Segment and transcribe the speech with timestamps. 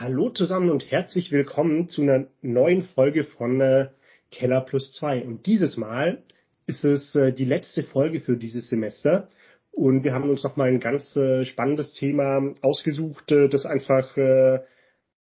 [0.00, 3.88] Hallo zusammen und herzlich willkommen zu einer neuen Folge von äh,
[4.30, 5.22] Keller plus zwei.
[5.22, 6.22] Und dieses Mal
[6.66, 9.28] ist es äh, die letzte Folge für dieses Semester.
[9.72, 14.60] Und wir haben uns nochmal ein ganz äh, spannendes Thema ausgesucht, äh, das einfach äh,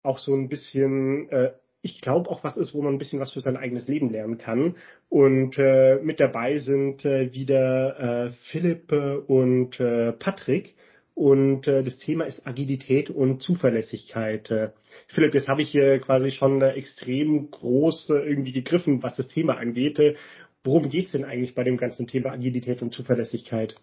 [0.04, 3.32] auch so ein bisschen, äh, ich glaube auch was ist, wo man ein bisschen was
[3.32, 4.75] für sein eigenes Leben lernen kann.
[5.09, 9.79] Und mit dabei sind wieder Philipp und
[10.19, 10.75] Patrick.
[11.14, 14.50] Und äh, das Thema ist Agilität und Zuverlässigkeit.
[14.50, 14.71] Äh,
[15.07, 19.28] Philipp, jetzt habe ich hier quasi schon äh, extrem groß äh, irgendwie gegriffen, was das
[19.28, 20.00] Thema angeht.
[20.00, 20.16] Äh,
[20.64, 23.75] worum geht's denn eigentlich bei dem ganzen Thema Agilität und Zuverlässigkeit?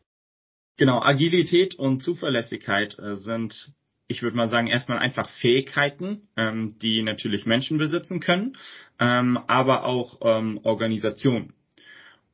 [0.79, 3.73] Genau, Agilität und Zuverlässigkeit äh, sind,
[4.07, 8.57] ich würde mal sagen, erstmal einfach Fähigkeiten, ähm, die natürlich Menschen besitzen können,
[8.99, 11.53] ähm, aber auch ähm, Organisationen.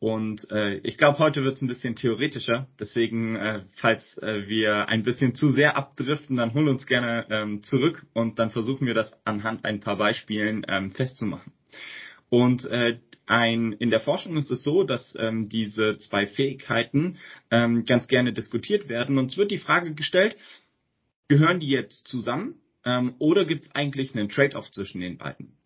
[0.05, 2.69] Und äh, ich glaube, heute wird es ein bisschen theoretischer.
[2.79, 7.63] Deswegen, äh, falls äh, wir ein bisschen zu sehr abdriften, dann hol uns gerne ähm,
[7.63, 11.55] zurück und dann versuchen wir das anhand ein paar Beispielen ähm, festzumachen.
[12.29, 17.17] Und äh, ein, in der Forschung ist es so, dass ähm, diese zwei Fähigkeiten
[17.51, 19.17] ähm, ganz gerne diskutiert werden.
[19.17, 20.37] Und es wird die Frage gestellt,
[21.29, 25.57] gehören die jetzt zusammen ähm, oder gibt es eigentlich einen Trade-off zwischen den beiden?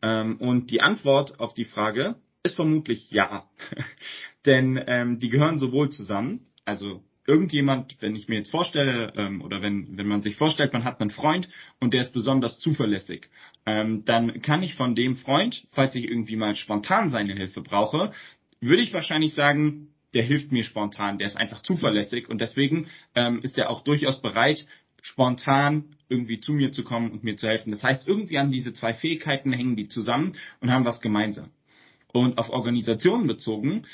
[0.00, 3.46] Ähm, und die Antwort auf die Frage ist vermutlich ja.
[4.46, 9.62] Denn ähm, die gehören sowohl zusammen, also irgendjemand, wenn ich mir jetzt vorstelle, ähm, oder
[9.62, 11.48] wenn, wenn man sich vorstellt, man hat einen Freund
[11.80, 13.28] und der ist besonders zuverlässig,
[13.64, 18.12] ähm, dann kann ich von dem Freund, falls ich irgendwie mal spontan seine Hilfe brauche,
[18.60, 23.40] würde ich wahrscheinlich sagen, der hilft mir spontan, der ist einfach zuverlässig und deswegen ähm,
[23.42, 24.66] ist er auch durchaus bereit,
[25.00, 27.70] spontan irgendwie zu mir zu kommen und mir zu helfen.
[27.70, 31.48] Das heißt, irgendwie an diese zwei Fähigkeiten hängen die zusammen und haben was gemeinsam.
[32.12, 33.86] Und auf Organisationen bezogen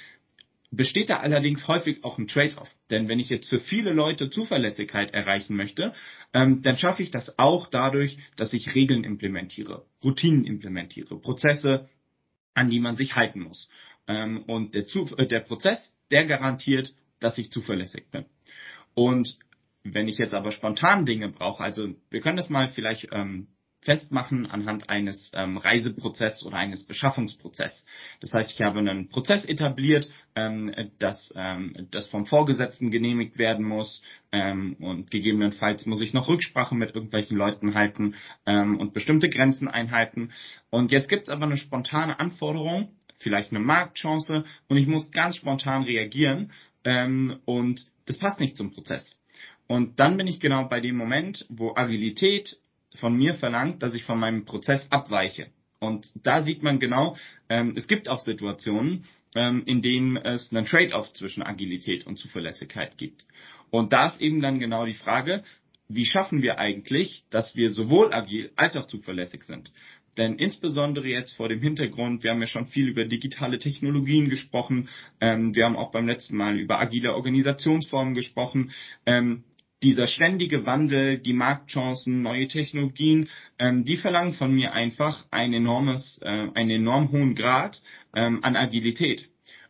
[0.70, 2.68] besteht da allerdings häufig auch ein Trade-off.
[2.90, 5.94] Denn wenn ich jetzt für viele Leute Zuverlässigkeit erreichen möchte,
[6.34, 11.88] ähm, dann schaffe ich das auch dadurch, dass ich Regeln implementiere, Routinen implementiere, Prozesse,
[12.54, 13.68] an die man sich halten muss.
[14.06, 18.26] Ähm, und der, Zu äh, der Prozess, der garantiert, dass ich zuverlässig bin.
[18.94, 19.38] Und
[19.84, 23.48] wenn ich jetzt aber spontan Dinge brauche, also wir können das mal vielleicht ähm,
[23.80, 27.86] festmachen anhand eines ähm, Reiseprozesses oder eines Beschaffungsprozesses.
[28.20, 33.64] Das heißt, ich habe einen Prozess etabliert, ähm, das, ähm, das vom Vorgesetzten genehmigt werden
[33.64, 34.02] muss
[34.32, 38.14] ähm, und gegebenenfalls muss ich noch Rücksprache mit irgendwelchen Leuten halten
[38.46, 40.32] ähm, und bestimmte Grenzen einhalten.
[40.70, 45.36] Und jetzt gibt es aber eine spontane Anforderung, vielleicht eine Marktchance und ich muss ganz
[45.36, 46.52] spontan reagieren
[46.84, 49.16] ähm, und das passt nicht zum Prozess.
[49.66, 52.58] Und dann bin ich genau bei dem Moment, wo Agilität
[52.94, 55.48] von mir verlangt, dass ich von meinem Prozess abweiche.
[55.80, 57.16] Und da sieht man genau,
[57.48, 59.04] ähm, es gibt auch Situationen,
[59.34, 63.24] ähm, in denen es einen Trade-off zwischen Agilität und Zuverlässigkeit gibt.
[63.70, 65.44] Und da ist eben dann genau die Frage,
[65.88, 69.72] wie schaffen wir eigentlich, dass wir sowohl agil als auch zuverlässig sind?
[70.18, 74.88] Denn insbesondere jetzt vor dem Hintergrund, wir haben ja schon viel über digitale Technologien gesprochen,
[75.20, 78.72] ähm, wir haben auch beim letzten Mal über agile Organisationsformen gesprochen.
[79.06, 79.44] Ähm,
[79.82, 83.28] dieser ständige Wandel, die Marktchancen, neue Technologien,
[83.58, 87.80] ähm, die verlangen von mir einfach ein enormes, äh, einen enorm hohen Grad
[88.14, 89.28] ähm, an Agilität.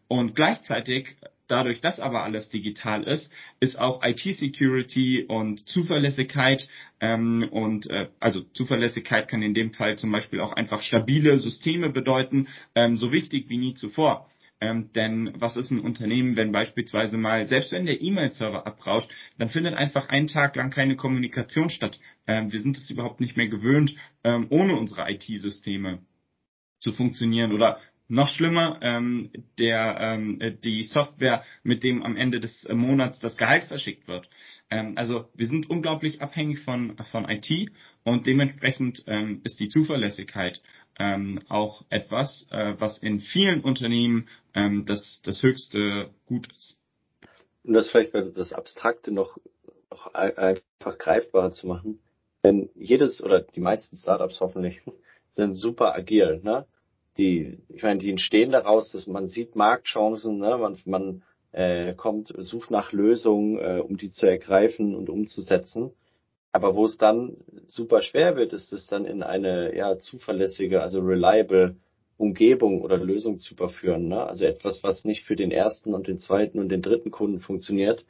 [0.09, 3.31] Und gleichzeitig, dadurch, dass aber alles digital ist,
[3.61, 6.69] ist auch IT-Security und Zuverlässigkeit
[7.01, 11.91] ähm, und äh, also Zuverlässigkeit kann in dem Fall zum Beispiel auch einfach stabile Systeme
[11.91, 14.27] bedeuten, ähm, so wichtig wie nie zuvor.
[14.61, 19.49] Ähm, denn was ist ein Unternehmen, wenn beispielsweise mal, selbst wenn der E-Mail-Server abrauscht, dann
[19.49, 22.01] findet einfach einen Tag lang keine Kommunikation statt.
[22.27, 26.01] Ähm, wir sind es überhaupt nicht mehr gewöhnt, ähm, ohne unsere IT-Systeme
[26.81, 27.53] zu funktionieren.
[27.53, 33.37] Oder noch schlimmer, ähm, der, ähm, die Software, mit dem am Ende des Monats das
[33.37, 34.29] Gehalt verschickt wird.
[34.71, 37.71] Ähm, also wir sind unglaublich abhängig von, von IT
[38.05, 40.61] und dementsprechend ähm, ist die Zuverlässigkeit
[40.99, 46.79] ähm, auch etwas, äh, was in vielen Unternehmen ähm, das, das höchste Gut ist.
[47.63, 49.39] Um das vielleicht das Abstrakte noch,
[49.91, 52.01] noch einfach greifbarer zu machen,
[52.43, 54.81] denn jedes oder die meisten Startups hoffentlich
[55.33, 56.67] sind super agil, ne?
[57.19, 60.57] Die, ich meine, die entstehen daraus, dass man sieht Marktchancen, ne?
[60.57, 61.23] man, man
[61.53, 65.91] äh, kommt, sucht nach Lösungen, äh, um die zu ergreifen und umzusetzen.
[66.53, 67.37] Aber wo es dann
[67.67, 71.77] super schwer wird, ist es dann in eine ja zuverlässige, also reliable
[72.17, 74.09] Umgebung oder Lösung zu überführen.
[74.09, 74.25] Ne?
[74.25, 78.05] Also etwas, was nicht für den ersten und den zweiten und den dritten Kunden funktioniert,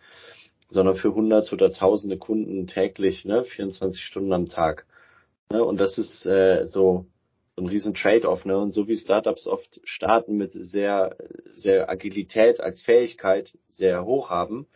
[0.71, 3.45] sondern für hunderte oder tausende Kunden täglich, ne?
[3.45, 4.87] 24 Stunden am Tag.
[5.51, 5.63] Ne?
[5.65, 7.07] Und das ist äh, so,
[7.59, 8.45] so ein riesen Trade-off.
[8.45, 8.57] Ne?
[8.57, 11.17] Und so wie Startups oft starten mit sehr,
[11.55, 14.67] sehr Agilität als Fähigkeit sehr hoch haben,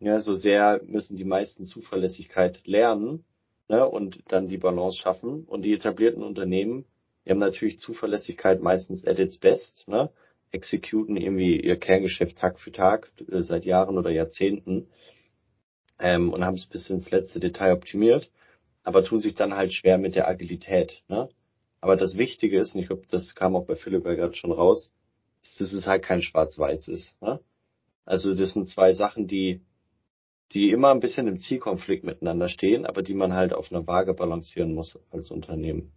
[0.00, 3.24] ja, so sehr müssen die meisten Zuverlässigkeit lernen,
[3.68, 5.44] ne, und dann die Balance schaffen.
[5.44, 6.86] Und die etablierten Unternehmen,
[7.24, 10.10] die haben natürlich Zuverlässigkeit meistens at its best, ne,
[10.52, 14.88] exekuten irgendwie ihr Kerngeschäft Tag für Tag äh, seit Jahren oder Jahrzehnten
[15.98, 18.30] ähm, und haben es bis ins letzte Detail optimiert,
[18.84, 21.02] aber tun sich dann halt schwer mit der Agilität.
[21.08, 21.28] Ne?
[21.86, 24.50] Aber das Wichtige ist, und ich glaube, das kam auch bei Philipp ja gerade schon
[24.50, 24.90] raus,
[25.40, 27.22] ist, dass es halt kein Schwarz-Weiß ist.
[27.22, 27.38] Ne?
[28.04, 29.60] Also das sind zwei Sachen, die
[30.50, 34.14] die immer ein bisschen im Zielkonflikt miteinander stehen, aber die man halt auf einer Waage
[34.14, 35.92] balancieren muss als Unternehmen.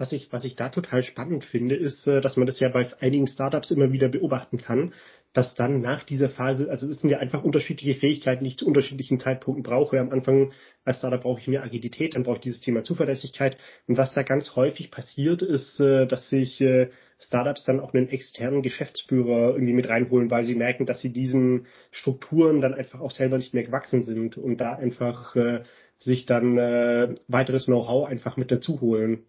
[0.00, 2.86] Was ich, was ich da total spannend finde, ist, äh, dass man das ja bei
[3.00, 4.94] einigen Startups immer wieder beobachten kann,
[5.34, 8.66] dass dann nach dieser Phase, also es sind ja einfach unterschiedliche Fähigkeiten, die ich zu
[8.66, 10.00] unterschiedlichen Zeitpunkten brauche.
[10.00, 10.52] Am Anfang
[10.86, 13.58] als Startup brauche ich mehr Agilität, dann brauche ich dieses Thema Zuverlässigkeit.
[13.88, 16.88] Und was da ganz häufig passiert, ist, äh, dass sich äh,
[17.18, 21.66] Startups dann auch einen externen Geschäftsführer irgendwie mit reinholen, weil sie merken, dass sie diesen
[21.90, 25.36] Strukturen dann einfach auch selber nicht mehr gewachsen sind und da einfach
[25.98, 26.56] sich dann
[27.28, 29.26] weiteres Know-how einfach mit dazu holen.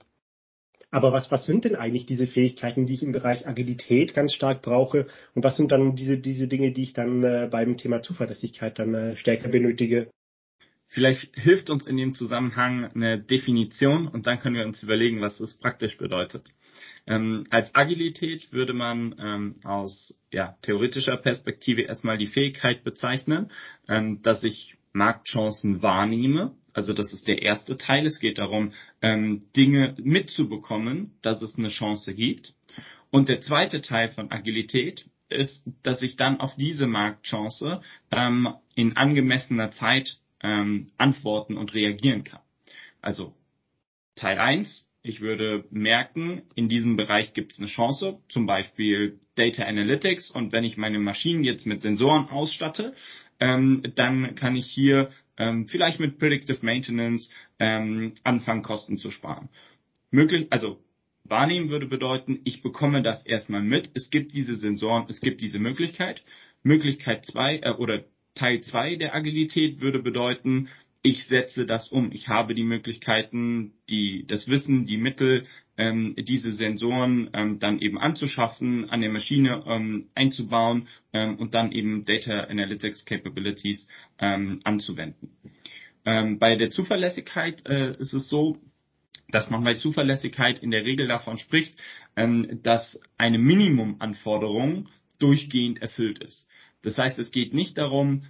[0.91, 4.61] Aber was, was sind denn eigentlich diese Fähigkeiten, die ich im Bereich Agilität ganz stark
[4.61, 5.07] brauche?
[5.33, 8.93] Und was sind dann diese, diese Dinge, die ich dann äh, beim Thema Zuverlässigkeit dann
[8.93, 10.09] äh, stärker benötige?
[10.89, 15.39] Vielleicht hilft uns in dem Zusammenhang eine Definition und dann können wir uns überlegen, was
[15.39, 16.49] es praktisch bedeutet.
[17.07, 23.49] Ähm, als Agilität würde man ähm, aus ja, theoretischer Perspektive erstmal die Fähigkeit bezeichnen,
[23.87, 28.05] ähm, dass ich Marktchancen wahrnehme also das ist der erste Teil.
[28.05, 32.53] Es geht darum, ähm, Dinge mitzubekommen, dass es eine Chance gibt.
[33.09, 37.81] Und der zweite Teil von Agilität ist, dass ich dann auf diese Marktchance
[38.11, 42.41] ähm, in angemessener Zeit ähm, antworten und reagieren kann.
[43.01, 43.33] Also
[44.15, 49.63] Teil 1, ich würde merken, in diesem Bereich gibt es eine Chance, zum Beispiel Data
[49.63, 50.29] Analytics.
[50.29, 52.93] Und wenn ich meine Maschinen jetzt mit Sensoren ausstatte,
[53.39, 55.09] ähm, dann kann ich hier
[55.41, 59.49] ähm, vielleicht mit Predictive Maintenance ähm, anfangen, Kosten zu sparen.
[60.11, 60.79] Möglich, also
[61.23, 63.91] wahrnehmen würde bedeuten, ich bekomme das erstmal mit.
[63.93, 66.23] Es gibt diese Sensoren, es gibt diese Möglichkeit.
[66.63, 68.03] Möglichkeit zwei äh, oder
[68.35, 70.69] Teil zwei der Agilität würde bedeuten,
[71.03, 72.11] ich setze das um.
[72.11, 75.45] Ich habe die Möglichkeiten, die, das Wissen, die Mittel,
[75.77, 81.71] ähm, diese Sensoren ähm, dann eben anzuschaffen, an der Maschine ähm, einzubauen ähm, und dann
[81.71, 83.87] eben Data Analytics Capabilities
[84.19, 85.31] ähm, anzuwenden.
[86.05, 88.57] Ähm, bei der Zuverlässigkeit äh, ist es so,
[89.29, 91.75] dass man bei Zuverlässigkeit in der Regel davon spricht,
[92.15, 94.87] ähm, dass eine Minimumanforderung
[95.19, 96.47] durchgehend erfüllt ist.
[96.83, 98.23] Das heißt, es geht nicht darum,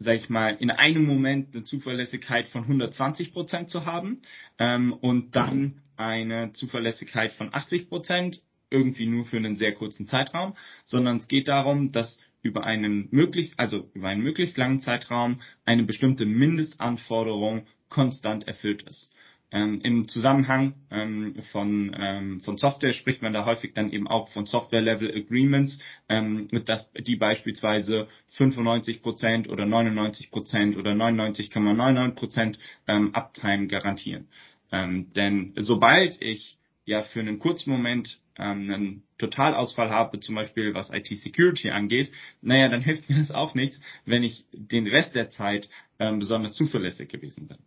[0.00, 4.22] sag ich mal, in einem Moment eine Zuverlässigkeit von 120 Prozent zu haben
[4.58, 10.56] ähm, und dann eine Zuverlässigkeit von 80 Prozent, irgendwie nur für einen sehr kurzen Zeitraum,
[10.84, 15.82] sondern es geht darum, dass über einen möglichst, also über einen möglichst langen Zeitraum eine
[15.82, 19.12] bestimmte Mindestanforderung konstant erfüllt ist.
[19.52, 24.28] Ähm, Im Zusammenhang ähm, von, ähm, von Software spricht man da häufig dann eben auch
[24.28, 32.58] von Software-Level Agreements, ähm, dass die beispielsweise 95 Prozent oder 99 Prozent oder 99,99 Prozent
[32.86, 34.28] ähm, Uptime garantieren.
[34.70, 40.74] Ähm, denn sobald ich ja für einen kurzen Moment ähm, einen Totalausfall habe, zum Beispiel
[40.74, 45.30] was IT-Security angeht, naja, dann hilft mir das auch nichts, wenn ich den Rest der
[45.30, 45.68] Zeit
[45.98, 47.58] ähm, besonders zuverlässig gewesen bin.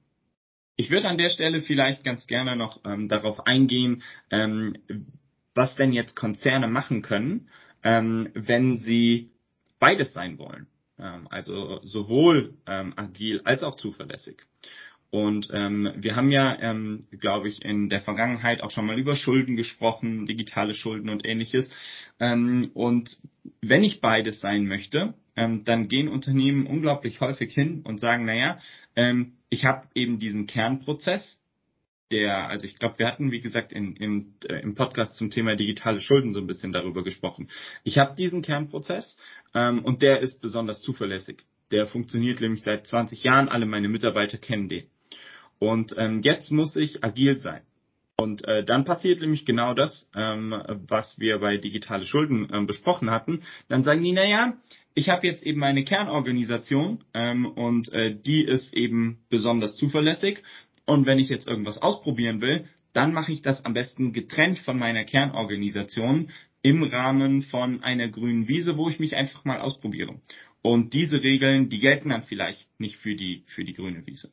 [0.75, 4.01] Ich würde an der Stelle vielleicht ganz gerne noch ähm, darauf eingehen,
[4.31, 4.75] ähm,
[5.53, 7.49] was denn jetzt Konzerne machen können,
[7.83, 9.31] ähm, wenn sie
[9.79, 10.67] beides sein wollen.
[10.97, 14.37] Ähm, also sowohl ähm, agil als auch zuverlässig.
[15.11, 19.15] Und ähm, wir haben ja, ähm, glaube ich, in der Vergangenheit auch schon mal über
[19.15, 21.69] Schulden gesprochen, digitale Schulden und ähnliches.
[22.19, 23.19] Ähm, und
[23.61, 28.59] wenn ich beides sein möchte, ähm, dann gehen Unternehmen unglaublich häufig hin und sagen, naja,
[28.95, 31.41] ähm, ich habe eben diesen Kernprozess,
[32.11, 35.55] der, also ich glaube, wir hatten, wie gesagt, in, in, äh, im Podcast zum Thema
[35.55, 37.49] digitale Schulden so ein bisschen darüber gesprochen.
[37.83, 39.17] Ich habe diesen Kernprozess
[39.55, 41.43] ähm, und der ist besonders zuverlässig.
[41.71, 44.85] Der funktioniert nämlich seit 20 Jahren, alle meine Mitarbeiter kennen den.
[45.57, 47.61] Und ähm, jetzt muss ich agil sein.
[48.23, 50.55] Und äh, dann passiert nämlich genau das, ähm,
[50.87, 53.43] was wir bei digitale Schulden ähm, besprochen hatten.
[53.67, 54.53] Dann sagen die, naja,
[54.93, 60.41] ich habe jetzt eben meine Kernorganisation ähm, und äh, die ist eben besonders zuverlässig.
[60.85, 62.63] Und wenn ich jetzt irgendwas ausprobieren will,
[62.93, 68.47] dann mache ich das am besten getrennt von meiner Kernorganisation im Rahmen von einer grünen
[68.47, 70.21] Wiese, wo ich mich einfach mal ausprobiere.
[70.61, 74.31] Und diese Regeln, die gelten dann vielleicht nicht für die, für die grüne Wiese.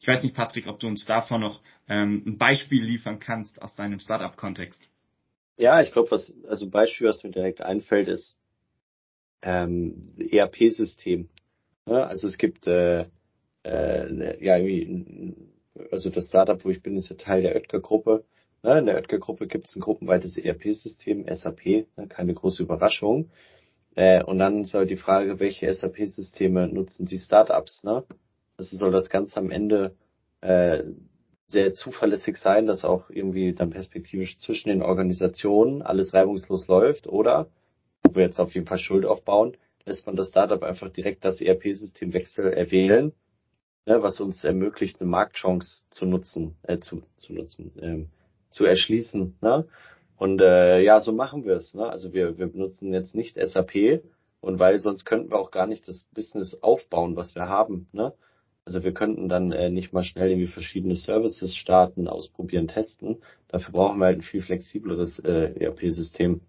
[0.00, 3.76] Ich weiß nicht, Patrick, ob du uns davon noch ähm, ein Beispiel liefern kannst aus
[3.76, 4.90] deinem Startup-Kontext.
[5.56, 8.34] Ja, ich glaube, was, also ein Beispiel, was mir direkt einfällt, ist
[9.42, 11.28] ähm, ERP-System.
[11.86, 13.06] Ja, also es gibt äh,
[13.62, 15.36] äh, ja, irgendwie
[15.90, 18.24] also das Startup, wo ich bin, ist ja Teil der Oetker-Gruppe.
[18.62, 23.30] Ne, in der Oetker-Gruppe gibt es ein gruppenweites ERP-System, SAP, ne, keine große Überraschung.
[23.94, 27.84] Äh, und dann ist aber die Frage, welche SAP-Systeme nutzen die Startups?
[27.84, 28.04] Ne?
[28.60, 29.96] Also soll das Ganze am Ende
[30.42, 30.82] äh,
[31.46, 37.48] sehr zuverlässig sein, dass auch irgendwie dann perspektivisch zwischen den Organisationen alles reibungslos läuft oder,
[38.02, 41.40] wo wir jetzt auf jeden Fall Schuld aufbauen, lässt man das Startup einfach direkt das
[41.40, 43.14] ERP-Systemwechsel erwählen,
[43.86, 48.10] ne, was uns ermöglicht, eine Marktchance zu nutzen, äh, zu, zu nutzen, ähm,
[48.50, 49.38] zu erschließen.
[49.40, 49.66] Ne?
[50.18, 51.72] Und äh, ja, so machen wir es.
[51.72, 51.88] Ne?
[51.88, 54.02] Also wir, wir benutzen jetzt nicht SAP
[54.42, 57.88] und weil sonst könnten wir auch gar nicht das Business aufbauen, was wir haben.
[57.92, 58.12] Ne?
[58.70, 63.16] Also wir könnten dann äh, nicht mal schnell irgendwie verschiedene Services starten, ausprobieren, testen.
[63.48, 66.40] Dafür brauchen wir halt ein viel flexibleres äh, ERP-System.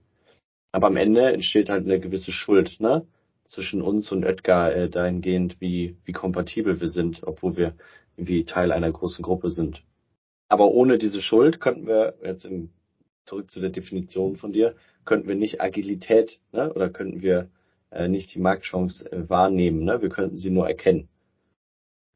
[0.71, 3.07] Aber am Ende entsteht halt eine gewisse Schuld, ne?
[3.45, 7.73] Zwischen uns und Edgar äh, dahingehend, wie, wie kompatibel wir sind, obwohl wir
[8.17, 9.81] irgendwie Teil einer großen Gruppe sind.
[10.47, 12.69] Aber ohne diese Schuld könnten wir, jetzt im,
[13.25, 14.75] zurück zu der Definition von dir,
[15.05, 16.71] könnten wir nicht Agilität, ne?
[16.71, 17.49] Oder könnten wir
[17.89, 20.03] äh, nicht die Marktchance äh, wahrnehmen, ne?
[20.03, 21.09] Wir könnten sie nur erkennen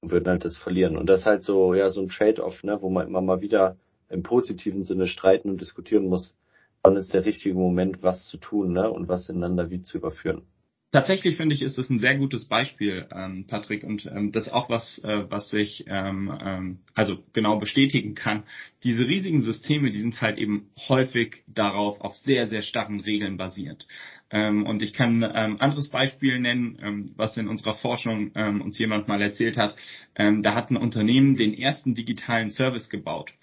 [0.05, 0.97] und würden halt das verlieren.
[0.97, 3.75] Und das ist halt so, ja, so ein Trade-off, ne, wo man immer mal wieder
[4.07, 6.37] im positiven Sinne streiten und diskutieren muss,
[6.83, 10.43] wann ist der richtige Moment, was zu tun, ne, und was ineinander wie zu überführen.
[10.95, 14.69] Tatsächlich finde ich, ist das ein sehr gutes Beispiel, ähm, Patrick, und ähm, das auch
[14.69, 18.43] was, äh, was sich ähm, ähm, also genau bestätigen kann.
[18.85, 23.89] Diese riesigen Systeme, die sind halt eben häufig darauf auf sehr, sehr starren Regeln basiert.
[24.31, 28.79] Ähm, und ich kann ähm, anderes Beispiel nennen, ähm, was in unserer Forschung ähm, uns
[28.79, 29.75] jemand mal erzählt hat.
[30.15, 33.33] Ähm, da hat ein Unternehmen den ersten digitalen Service gebaut.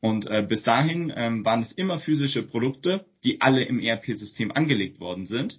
[0.00, 5.00] Und äh, bis dahin ähm, waren es immer physische Produkte, die alle im ERP-System angelegt
[5.00, 5.58] worden sind.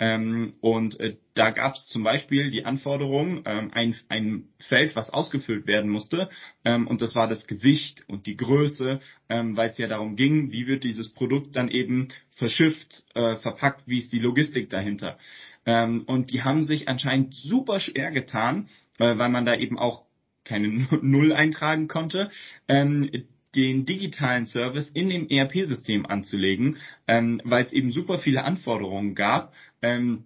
[0.00, 5.10] Ähm, und äh, da gab es zum Beispiel die Anforderung, ähm, ein, ein Feld, was
[5.10, 6.30] ausgefüllt werden musste,
[6.64, 10.52] ähm, und das war das Gewicht und die Größe, ähm, weil es ja darum ging,
[10.52, 15.18] wie wird dieses Produkt dann eben verschifft, äh, verpackt, wie ist die Logistik dahinter.
[15.66, 20.06] Ähm, und die haben sich anscheinend super schwer getan, äh, weil man da eben auch
[20.44, 20.68] keine
[21.02, 22.30] Null eintragen konnte,
[22.68, 23.10] ähm,
[23.54, 26.76] den digitalen Service in dem ERP-System anzulegen,
[27.06, 30.24] ähm, weil es eben super viele Anforderungen gab, ähm,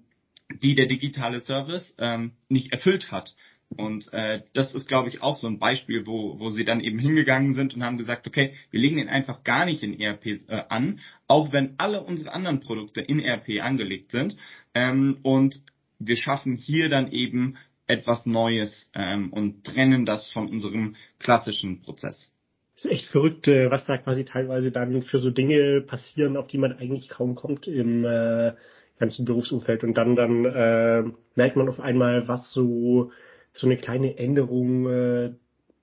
[0.62, 3.34] die der digitale Service ähm, nicht erfüllt hat.
[3.76, 6.98] Und äh, das ist, glaube ich, auch so ein Beispiel, wo, wo sie dann eben
[6.98, 10.62] hingegangen sind und haben gesagt, okay, wir legen den einfach gar nicht in ERP äh,
[10.68, 14.36] an, auch wenn alle unsere anderen Produkte in ERP angelegt sind.
[14.74, 15.62] Ähm, und
[15.98, 22.33] wir schaffen hier dann eben etwas Neues ähm, und trennen das von unserem klassischen Prozess
[22.76, 26.58] ist echt verrückt, äh, was da quasi teilweise dann für so Dinge passieren, auf die
[26.58, 28.52] man eigentlich kaum kommt im äh,
[28.98, 29.84] ganzen Berufsumfeld.
[29.84, 31.04] Und dann, dann äh,
[31.36, 33.12] merkt man auf einmal, was so,
[33.52, 35.32] so eine kleine Änderung äh,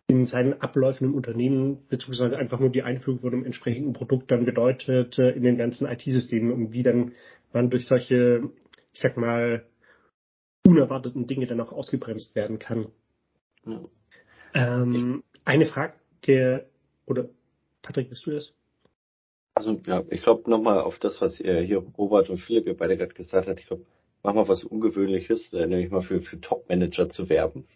[0.07, 4.43] in seinen Abläufen im Unternehmen, beziehungsweise einfach nur die Einführung von einem entsprechenden Produkt dann
[4.43, 7.13] bedeutet äh, in den ganzen IT-Systemen und wie dann
[7.53, 8.49] man durch solche,
[8.91, 9.65] ich sag mal,
[10.65, 12.87] unerwarteten Dinge dann auch ausgebremst werden kann.
[13.65, 13.81] Ja.
[14.53, 16.65] Ähm, eine Frage,
[17.05, 17.29] oder
[17.81, 18.53] Patrick, bist du das?
[19.53, 22.97] Also ja, ich glaube nochmal auf das, was ihr hier Robert und Philipp ihr beide
[22.97, 23.59] gerade gesagt habt.
[23.59, 23.85] Ich glaube,
[24.23, 27.67] mach mal was Ungewöhnliches, äh, nämlich mal für, für Top-Manager zu werben.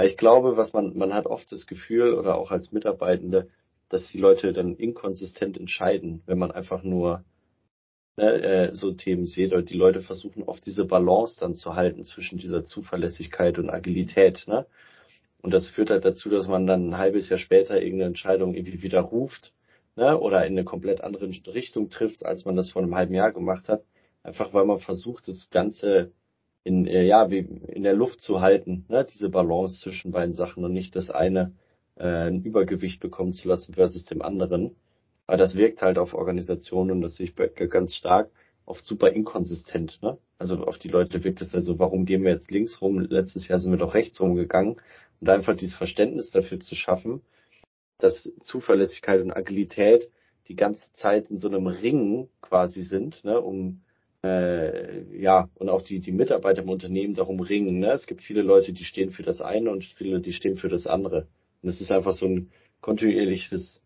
[0.00, 3.50] Ich glaube, was man, man hat oft das Gefühl oder auch als Mitarbeitende,
[3.90, 7.24] dass die Leute dann inkonsistent entscheiden, wenn man einfach nur
[8.16, 9.52] ne, äh, so Themen sieht.
[9.52, 14.44] Oder die Leute versuchen oft diese Balance dann zu halten zwischen dieser Zuverlässigkeit und Agilität.
[14.46, 14.66] Ne?
[15.42, 18.82] Und das führt halt dazu, dass man dann ein halbes Jahr später irgendeine Entscheidung irgendwie
[18.82, 19.52] widerruft
[19.96, 23.32] ne, oder in eine komplett andere Richtung trifft, als man das vor einem halben Jahr
[23.32, 23.82] gemacht hat.
[24.22, 26.12] Einfach weil man versucht, das Ganze
[26.62, 30.64] in, äh, ja, wie in der Luft zu halten, ne, diese Balance zwischen beiden Sachen
[30.64, 31.52] und nicht das eine
[31.96, 34.76] äh, ein Übergewicht bekommen zu lassen versus dem anderen.
[35.26, 37.34] Aber das wirkt halt auf Organisationen und das sehe ich
[37.70, 38.30] ganz stark
[38.64, 40.00] oft super inkonsistent.
[40.02, 40.18] Ne?
[40.38, 43.00] Also auf die Leute wirkt es also, warum gehen wir jetzt links rum?
[43.00, 44.76] Letztes Jahr sind wir doch rechts rumgegangen
[45.22, 47.22] und einfach dieses Verständnis dafür zu schaffen,
[47.98, 50.10] dass Zuverlässigkeit und Agilität
[50.48, 53.82] die ganze Zeit in so einem Ringen quasi sind, ne, um
[54.24, 57.78] äh, ja, und auch die, die Mitarbeiter im Unternehmen darum ringen.
[57.78, 57.92] Ne?
[57.92, 60.86] Es gibt viele Leute, die stehen für das eine und viele, die stehen für das
[60.86, 61.28] andere.
[61.62, 62.50] Und es ist einfach so ein
[62.80, 63.84] kontinuierliches,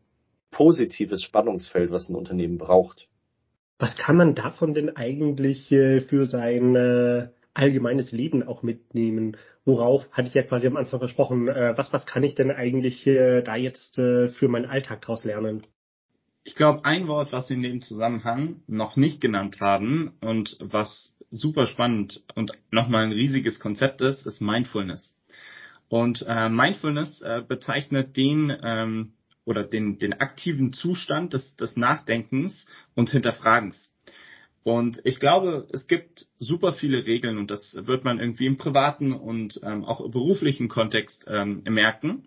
[0.51, 3.09] positives Spannungsfeld, was ein Unternehmen braucht.
[3.79, 9.37] Was kann man davon denn eigentlich äh, für sein äh, allgemeines Leben auch mitnehmen.
[9.65, 13.07] Worauf hatte ich ja quasi am Anfang versprochen, äh, was, was kann ich denn eigentlich
[13.07, 15.63] äh, da jetzt äh, für meinen Alltag draus lernen?
[16.45, 21.13] Ich glaube, ein Wort, was Sie in dem Zusammenhang noch nicht genannt haben und was
[21.31, 25.17] super spannend und nochmal ein riesiges Konzept ist, ist Mindfulness.
[25.89, 29.13] Und äh, Mindfulness äh, bezeichnet den ähm,
[29.45, 33.96] oder den, den aktiven Zustand des, des Nachdenkens und Hinterfragens.
[34.67, 39.13] Und ich glaube, es gibt super viele Regeln und das wird man irgendwie im privaten
[39.13, 42.25] und ähm, auch beruflichen Kontext ähm, merken.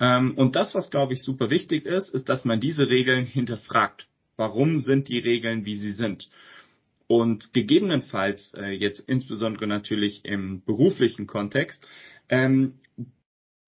[0.00, 4.08] Ähm, und das, was glaube ich super wichtig ist, ist, dass man diese Regeln hinterfragt.
[4.36, 6.28] Warum sind die Regeln, wie sie sind?
[7.06, 11.86] Und gegebenenfalls, äh, jetzt insbesondere natürlich im beruflichen Kontext,
[12.28, 12.80] ähm,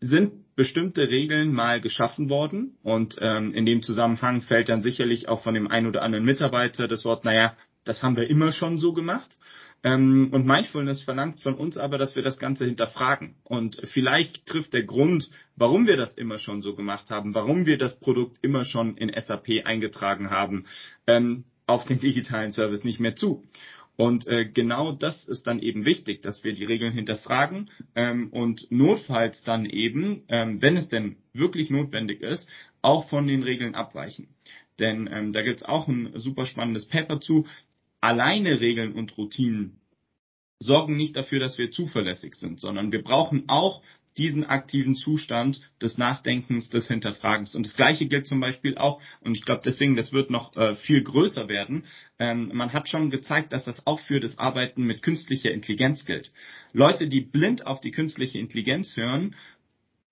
[0.01, 5.45] sind bestimmte Regeln mal geschaffen worden und ähm, in dem Zusammenhang fällt dann sicherlich auch
[5.45, 7.57] von dem einen oder anderen Mitarbeiter das Wort, naja,
[7.89, 9.37] das haben wir immer schon so gemacht.
[9.85, 13.37] Ähm, und Mindfulness verlangt von uns aber, dass wir das Ganze hinterfragen.
[13.45, 17.79] Und vielleicht trifft der Grund, warum wir das immer schon so gemacht haben, warum wir
[17.79, 20.67] das Produkt immer schon in SAP eingetragen haben,
[21.07, 23.45] ähm, auf den digitalen Service nicht mehr zu.
[23.95, 28.71] Und äh, genau das ist dann eben wichtig, dass wir die Regeln hinterfragen ähm, und
[28.71, 32.49] notfalls dann eben, ähm, wenn es denn wirklich notwendig ist,
[32.81, 34.29] auch von den Regeln abweichen.
[34.79, 37.47] Denn ähm, da gibt es auch ein super spannendes Paper zu.
[38.01, 39.81] Alleine Regeln und Routinen
[40.61, 43.83] sorgen nicht dafür, dass wir zuverlässig sind, sondern wir brauchen auch
[44.17, 47.55] diesen aktiven Zustand des Nachdenkens, des Hinterfragens.
[47.55, 50.75] Und das Gleiche gilt zum Beispiel auch, und ich glaube deswegen, das wird noch äh,
[50.75, 51.85] viel größer werden,
[52.19, 56.33] ähm, man hat schon gezeigt, dass das auch für das Arbeiten mit künstlicher Intelligenz gilt.
[56.73, 59.37] Leute, die blind auf die künstliche Intelligenz hören,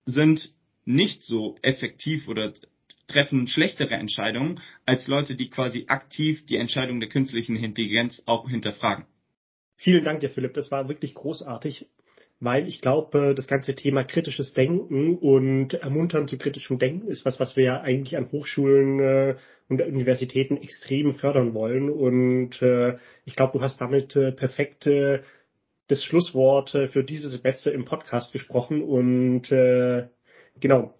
[0.05, 0.53] sind
[0.85, 2.53] nicht so effektiv oder
[3.07, 9.05] treffen schlechtere Entscheidungen als Leute, die quasi aktiv die Entscheidung der künstlichen Intelligenz auch hinterfragen.
[9.75, 10.53] Vielen Dank dir, Philipp.
[10.53, 11.87] Das war wirklich großartig
[12.39, 17.39] weil ich glaube, das ganze Thema kritisches Denken und Ermuntern zu kritischem Denken ist was,
[17.39, 19.35] was wir ja eigentlich an Hochschulen äh,
[19.69, 21.89] und Universitäten extrem fördern wollen.
[21.89, 25.21] Und äh, ich glaube, du hast damit äh, perfekt äh,
[25.87, 28.83] das Schlusswort äh, für dieses Semester im Podcast gesprochen.
[28.83, 30.07] Und äh,
[30.59, 30.93] genau,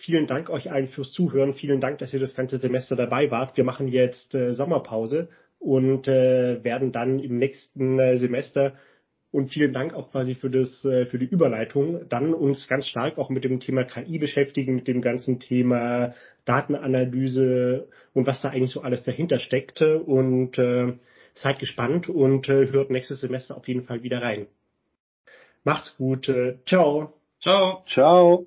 [0.00, 1.54] vielen Dank euch allen fürs Zuhören.
[1.54, 3.56] Vielen Dank, dass ihr das ganze Semester dabei wart.
[3.56, 8.74] Wir machen jetzt äh, Sommerpause und äh, werden dann im nächsten äh, Semester
[9.32, 12.08] und vielen Dank auch quasi für das, äh, für die Überleitung.
[12.08, 17.88] Dann uns ganz stark auch mit dem Thema KI beschäftigen, mit dem ganzen Thema Datenanalyse
[18.12, 20.00] und was da eigentlich so alles dahinter steckte.
[20.00, 20.94] Und äh,
[21.34, 24.46] seid gespannt und äh, hört nächstes Semester auf jeden Fall wieder rein.
[25.62, 26.28] Macht's gut.
[26.28, 27.12] Äh, ciao.
[27.40, 27.82] Ciao.
[27.86, 28.46] Ciao.